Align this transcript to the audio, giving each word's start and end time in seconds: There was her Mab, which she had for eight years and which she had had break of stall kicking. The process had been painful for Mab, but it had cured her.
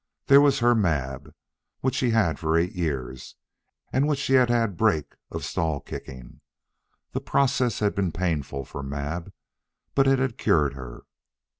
There 0.25 0.41
was 0.41 0.57
her 0.57 0.73
Mab, 0.73 1.31
which 1.81 1.93
she 1.93 2.09
had 2.09 2.39
for 2.39 2.57
eight 2.57 2.71
years 2.71 3.35
and 3.93 4.07
which 4.07 4.17
she 4.17 4.33
had 4.33 4.49
had 4.49 4.75
break 4.75 5.13
of 5.29 5.45
stall 5.45 5.79
kicking. 5.79 6.41
The 7.11 7.21
process 7.21 7.81
had 7.81 7.93
been 7.93 8.11
painful 8.11 8.65
for 8.65 8.81
Mab, 8.81 9.31
but 9.93 10.07
it 10.07 10.17
had 10.17 10.39
cured 10.39 10.73
her. 10.73 11.03